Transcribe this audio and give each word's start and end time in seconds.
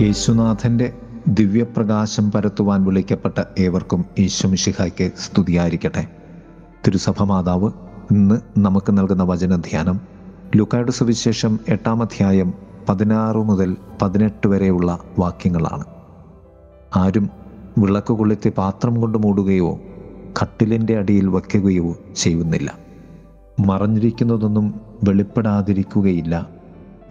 യേശുനാഥന്റെ 0.00 0.92
ദിവ്യപ്രകാശം 1.28 2.30
പരത്തുവാൻ 2.30 2.84
വിളിക്കപ്പെട്ട 2.84 3.42
ഏവർക്കും 3.58 4.04
യേശുമിഷിഹായ്ക്ക് 4.18 5.10
സ്തുതിയായിരിക്കട്ടെ. 5.18 6.06
തിരുസഭ 6.86 7.22
മാതാവ് 7.22 7.70
ഇന്ന് 8.10 8.40
നമുക്ക് 8.58 8.98
നൽകുന്ന 8.98 9.22
വചനധ്യാനം 9.22 10.00
ലുക്കായുടെ 10.56 10.90
സുവിശേഷം 10.90 11.60
എട്ടാം 11.68 12.02
അധ്യായം 12.02 12.54
പതിനാറ് 12.88 13.36
മുതൽ 13.36 13.76
പതിനെട്ട് 14.02 14.48
വരെയുള്ള 14.48 14.98
വാക്യങ്ങളാണ്. 15.18 15.84
ആരും 16.96 17.30
വിളക്ക് 17.78 18.12
കൊളുത്തി 18.12 18.52
പാത്രം 18.58 19.00
കൊണ്ട് 19.00 19.18
മൂടുകയോ 19.18 19.80
കട്ടിലിന്റെ 20.42 20.98
അടിയിൽ 20.98 21.26
വയ്ക്കുകയോ 21.26 21.96
ചെയ്യുന്നില്ല. 22.16 22.78
മറഞ്ഞിരിക്കുന്നതൊന്നും 23.66 24.80
വെളിപ്പെടാതിരിക്കുകയില്ല. 25.04 26.46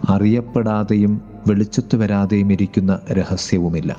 അറിയപ്പെടാതെയും 0.09 1.21
വെളിച്ചത്തു 1.49 1.97
വരാതെയും 1.97 2.51
ഇരിക്കുന്ന 2.51 2.99
രഹസ്യവുമില്ല. 3.11 3.97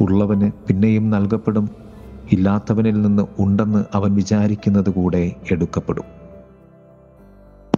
ഉള്ളവന് 0.00 0.50
പിന്നെയും 0.68 1.10
നൽകപ്പെടും 1.10 1.70
ഇല്ലാത്തവനിൽ 2.32 3.02
നിന്ന് 3.02 3.22
ഉണ്ടെന്ന് 3.38 3.84
അവൻ 3.94 4.14
വിചാരിക്കുന്നത് 4.14 4.90
കൂടെ 4.90 5.32
എടുക്കപ്പെടും. 5.52 6.04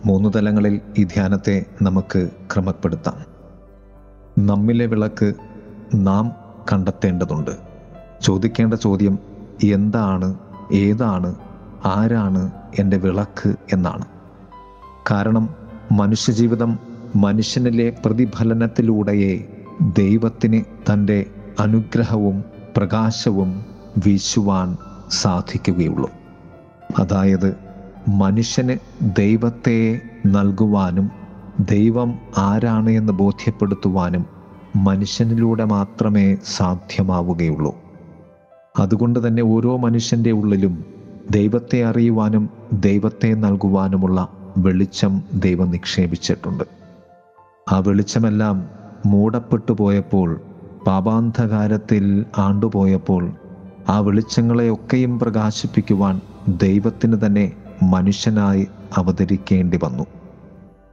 മൂന്ന് 0.06 0.30
തലങ്ങളിൽ 0.36 0.80
ഈ 0.98 1.04
ധ്യാനത്തെ 1.04 1.64
നമുക്ക് 1.82 2.30
ക്രമപ്പെടുത്താം. 2.54 3.24
നമ്മിലെ 4.46 4.86
വിളക്ക് 4.86 5.34
നാം 5.94 6.32
കണ്ടെത്തേണ്ടതുണ്ട്. 6.72 7.50
ചോദിക്കേണ്ട 8.22 8.74
ചോദ്യം 8.74 9.18
എന്താണ് 9.64 10.34
ഏതാണ് 10.72 11.34
ആരാണ് 11.84 12.50
എന്റെ 12.78 12.96
വിളക്ക് 12.96 13.54
എന്നാണ്. 13.72 14.04
കാരണം 15.10 15.54
മനുഷ്യജീവിതം 15.92 16.89
മനുഷ്യനിലെ 17.16 17.92
പ്രതിഫലനത്തിലൂടെയേ 18.04 19.44
ദൈവത്തിന് 19.98 20.92
തന്റെ 20.92 21.26
അനുഗ്രഹവും 21.60 22.44
പ്രകാശവും 22.76 23.64
വീശുവാൻ 24.06 24.76
സാധിക്കുകയുള്ളൂ. 25.10 26.10
അതായത് 26.98 27.56
മനുഷ്യന് 28.08 28.76
ദൈവത്തെ 29.18 30.00
നൽകുവാനും 30.26 31.10
ദൈവം 31.70 32.18
ആരാണ് 32.38 32.90
എന്ന് 32.90 33.12
ബോധ്യപ്പെടുത്തുവാനും 33.12 34.26
മനുഷ്യനിലൂടെ 34.76 35.64
മാത്രമേ 35.64 36.36
സാധ്യമാവുകയുള്ളൂ. 36.44 37.74
അതുകൊണ്ട് 38.78 39.28
തന്നെ 39.28 39.42
ഓരോ 39.42 39.76
മനുഷ്യന്റെ 39.76 40.30
ഉള്ളിലും 40.30 40.84
ദൈവത്തെ 41.30 41.84
അറിയുവാനും 41.84 42.50
ദൈവത്തെ 42.72 43.34
നൽകുവാനുമുള്ള 43.34 44.28
വെളിച്ചം 44.58 45.22
ദൈവം 45.34 45.70
നിക്ഷേപിച്ചിട്ടുണ്ട്. 45.70 46.79
ആ 47.72 47.78
വെളിച്ചമെല്ലാം 47.78 48.68
മൂടപ്പെട്ടു 49.06 49.72
പോയപ്പോൾ 49.72 50.40
പാപാന്ധകാരത്തിൽ 50.86 52.24
ആണ്ടുപോയപ്പോൾ 52.38 53.32
ആ 53.88 54.00
വെളിച്ചങ്ങളെയൊക്കെയും 54.00 55.18
പ്രകാശിപ്പിക്കുവാൻ 55.18 56.20
ദൈവത്തിന് 56.48 57.26
തന്നെ 57.26 57.52
മനുഷ്യനായി 57.82 58.66
അവതരിക്കേണ്ടി 58.96 59.78
വന്നു. 59.82 60.06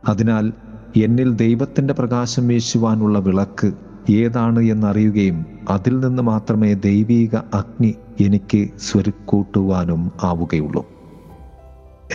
അതിനാൽ 0.07 0.53
എന്നിൽ 0.95 1.35
ദൈവത്തിന്റെ 1.35 1.93
പ്രകാശം 1.93 2.47
വീശുവാനുള്ള 2.47 3.19
വിളക്ക് 3.19 3.73
ഏതാണ് 4.09 4.59
എന്നറിയുകയും 4.59 5.45
അതിൽ 5.69 5.99
നിന്ന് 5.99 6.23
മാത്രമേ 6.23 6.73
ദൈവീക 6.73 7.35
അഗ്നി 7.53 7.95
എനിക്ക് 8.21 8.69
സ്വരുക്കൂട്ടുവാനും 8.77 10.11
ആവുകയുള്ളൂ. 10.23 10.85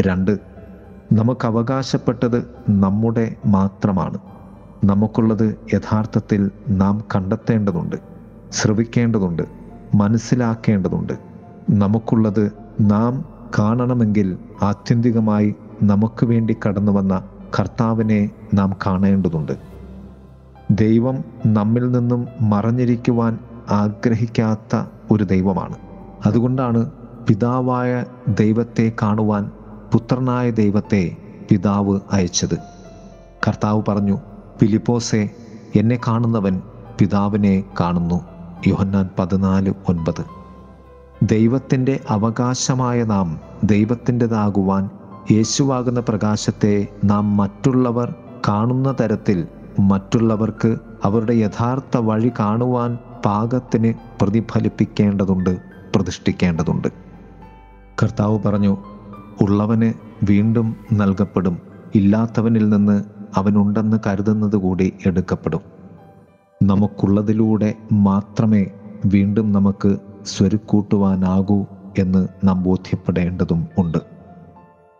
രണ്ട് 0.01 0.39
നമുക്ക് 1.13 1.47
അവകാശപ്പെട്ടത് 1.47 2.39
നമ്മുടെ 2.69 3.35
മാത്രമാണ്. 3.47 4.32
നമുക്കുള്ളത് 4.85 5.59
യഥാർത്ഥത്തിൽ 5.75 6.51
നാം 6.69 7.05
കണ്ടെത്തേണ്ടതുണ്ട് 7.17 7.97
ശ്രവിക്കേണ്ടതുണ്ട് 8.53 9.43
മനസ്സിലാക്കേണ്ടതുണ്ട്. 9.95 11.13
നമുക്കുള്ളത് 11.71 12.53
നാം 12.81 13.25
കാണണമെങ്കിൽ 13.59 14.39
ആത്യന്തികമായി 14.63 15.55
നമുക്ക് 15.83 16.27
വേണ്ടി 16.27 16.57
കടന്നു 16.67 16.93
വന്ന 16.93 17.25
കർത്താവിനെ 17.61 18.31
നാം 18.55 18.77
കാണേണ്ടതുണ്ട്. 18.87 19.53
ദൈവം 20.71 21.25
നമ്മിൽ 21.47 21.91
നിന്നും 21.91 22.29
മറഞ്ഞിരിക്കുവാൻ 22.41 23.39
ആഗ്രഹിക്കാത്ത 23.71 24.85
ഒരു 25.11 25.25
ദൈവമാണ്. 25.25 25.77
അതുകൊണ്ടാണ് 26.27 26.91
പിതാവായ 27.29 28.05
ദൈവത്തെ 28.29 28.93
കാണുവാൻ 29.03 29.51
പുത്രനായ 29.93 30.51
ദൈവത്തെ 30.51 31.17
പിതാവ് 31.51 32.01
അയച്ചത്. 32.13 32.59
കർത്താവ് 33.49 33.83
പറഞ്ഞു 33.89 34.19
ഫിലിപ്പോസെ 34.61 35.31
എന്നെ 35.77 36.01
കാണുന്നവൻ 36.09 36.63
പിതാവിനെ 36.99 37.65
കാണുന്നു. 37.81 38.21
യോഹന്നാൻ 38.67 39.09
പതിനാല് 39.19 39.75
ഒൻപത്. 39.89 40.25
ദൈവത്തിന്റെ 41.23 42.01
അവകാശമായ 42.09 43.05
നാം 43.05 43.41
ദൈവത്തിന്റെതാകുവാൻ 43.65 44.91
യേശുവാകുന്ന 45.31 46.01
പ്രകാശത്തെ 46.01 46.87
നാം 47.05 47.37
മറ്റുള്ളവർ 47.37 48.15
കാണുന്ന 48.49 48.95
തരത്തിൽ 49.01 49.47
മറ്റുള്ളവർക്ക് 49.81 50.79
അവരുടെ 51.05 51.33
യഥാർത്ഥ 51.33 51.97
വഴി 51.97 52.33
കാണുവാൻ 52.41 52.99
പാകത്തിന് 53.25 53.95
പ്രതിഫലിപ്പിക്കേണ്ടതുണ്ട് 54.21 55.59
പ്രതിഷ്ഠിക്കേണ്ടതുണ്ട്. 55.97 56.89
കർത്താവ് 58.03 58.39
പറഞ്ഞു 58.47 58.77
ഉള്ളവന് 59.41 59.93
വീണ്ടും 60.25 60.77
നൽകപ്പെടും. 60.93 61.59
ഇല്ലാത്തവനിൽ 61.95 62.69
നിന്ന് 62.69 63.05
അവനുണ്ടെന്ന് 63.37 63.97
കരുതുന്നത് 64.07 64.57
കൂടി 64.57 64.93
എടുക്കപ്പെടും. 65.07 65.61
നമുക്കുള്ളതിലൂടെ 66.63 67.75
മാത്രമേ 67.93 68.67
വീണ്ടും 69.07 69.53
നമുക്ക് 69.53 69.97
സ്വരുക്കൂട്ടുവാനാകൂ 70.27 71.67
എന്ന് 71.99 72.29
നാം 72.45 72.63
ബോധ്യപ്പെടേണ്ടതും 72.63 73.69
ഉണ്ട്. 73.79 73.99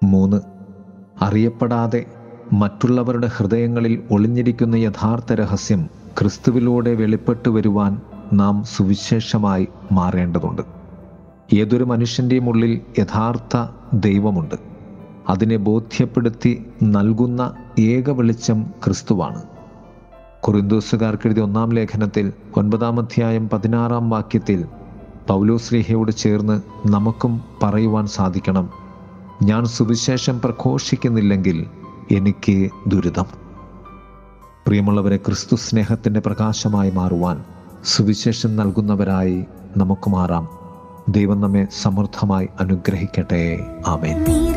മൂന്ന് 0.03 0.41
അറിയപ്പെടാതെ 1.23 2.05
മറ്റുള്ളവരുടെ 2.53 3.29
ഹൃദയങ്ങളിൽ 3.37 4.03
ഒളിഞ്ഞിരിക്കുന്ന 4.11 4.77
യഥാർത്ഥ 4.77 5.33
രഹസ്യം 5.33 5.89
ക്രിസ്തുവിലൂടെ 6.21 6.95
വെളിപ്പെട്ടു 6.95 7.49
വരുവാൻ 7.49 8.01
നാം 8.33 8.65
സുവിശേഷമായി 8.65 9.69
മാറേണ്ടതുണ്ട്. 9.93 10.63
ഏതൊരു 11.55 11.85
മനുഷ്യന്റെയും 11.85 12.49
ഉള്ളിൽ 12.49 12.81
യഥാർത്ഥ 12.99 13.67
ദൈവമുണ്ട്. 13.93 14.72
അതിനെ 15.29 15.57
ബോധ്യപ്പെടുത്തി 15.57 16.67
നൽകുന്ന 16.83 17.55
ഏക 17.79 18.11
വെളിച്ചം 18.11 18.63
ക്രിസ്തുവാണ്. 18.63 19.43
കുറിന്തോസുകാർക്ക് 20.41 21.27
എഴുതിയ 21.27 21.43
ഒന്നാം 21.43 21.73
ലേഖനത്തിൽ 21.73 22.33
ഒൻപതാം 22.57 23.01
അധ്യായം 23.01 23.49
പതിനാറാം 23.49 24.11
വാക്യത്തിൽ 24.11 24.65
പൗലോശ്രീഹയോട് 25.29 26.13
ചേർന്ന് 26.13 26.63
നമുക്കും 26.87 27.41
പറയുവാൻ 27.63 28.07
സാധിക്കണം. 28.07 28.71
ഞാൻ 29.43 29.65
സുവിശേഷം 29.65 30.41
പ്രഘോഷിക്കുന്നില്ലെങ്കിൽ 30.41 31.67
എനിക്ക് 32.11 32.71
ദുരിതം. 32.87 33.25
പ്രിയമുള്ളവരെ 34.67 35.17
ക്രിസ്തു 35.17 35.57
സ്നേഹത്തിന്റെ 35.57 36.21
പ്രകാശമായി 36.21 36.91
മാറുവാൻ 36.91 37.45
സുവിശേഷം 37.85 38.57
നൽകുന്നവരായി 38.57 39.45
നമുക്ക് 39.77 40.11
മാറാം. 40.11 40.49
ദൈവം 41.09 41.41
നമ്മെ 41.41 41.67
സമൃദ്ധമായി 41.83 42.49
അനുഗ്രഹിക്കട്ടെ. 42.61 43.67
ആമേൻ. 43.87 44.52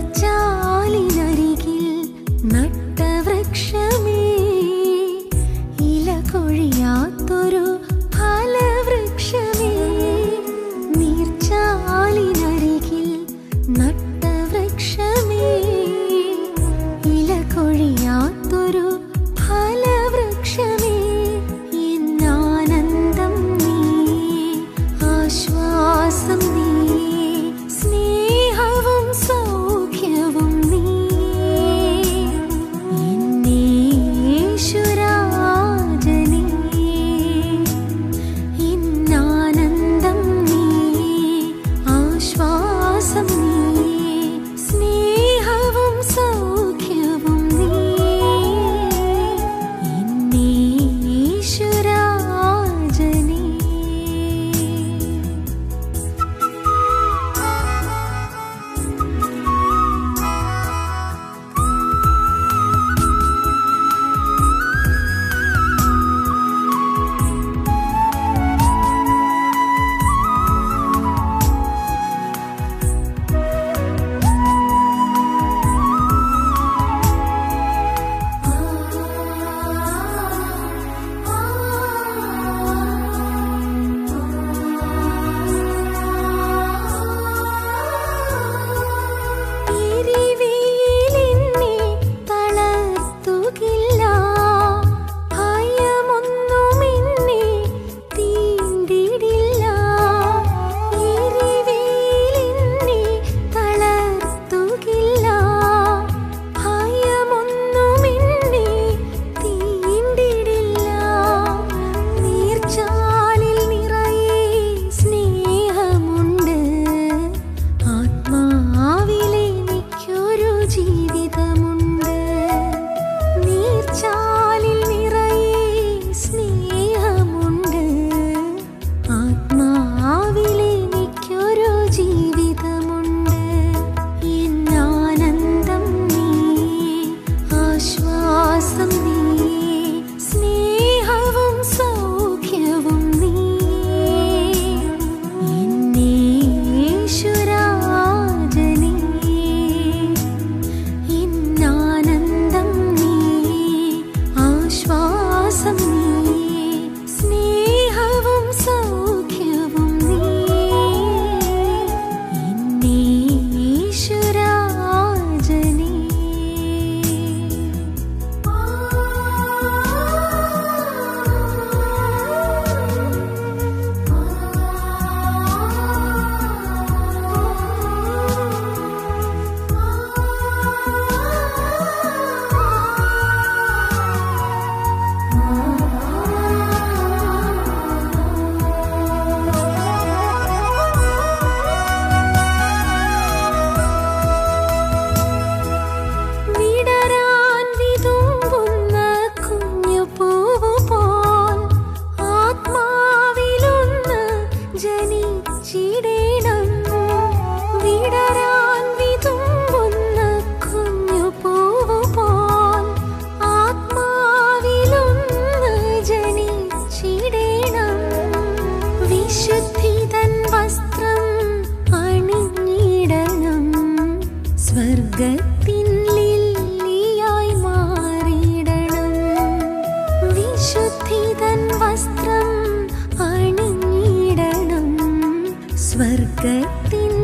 तीन 236.89 237.14